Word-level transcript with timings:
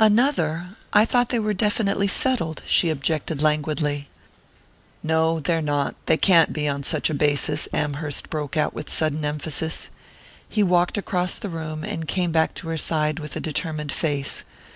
"Another? 0.00 0.70
I 0.92 1.04
thought 1.04 1.28
they 1.28 1.38
were 1.38 1.54
definitely 1.54 2.08
settled," 2.08 2.60
she 2.66 2.90
objected 2.90 3.40
languidly. 3.40 4.08
"No 5.04 5.38
they're 5.38 5.62
not; 5.62 5.94
they 6.06 6.16
can't 6.16 6.52
be, 6.52 6.66
on 6.66 6.82
such 6.82 7.08
a 7.08 7.14
basis," 7.14 7.68
Amherst 7.72 8.28
broke 8.28 8.56
out 8.56 8.74
with 8.74 8.90
sudden 8.90 9.24
emphasis. 9.24 9.90
He 10.48 10.64
walked 10.64 10.98
across 10.98 11.36
the 11.36 11.48
room, 11.50 11.84
and 11.84 12.08
came 12.08 12.32
back 12.32 12.52
to 12.54 12.66
her 12.70 12.76
side 12.76 13.20
with 13.20 13.36
a 13.36 13.40
determined 13.40 13.92
face. 13.92 14.42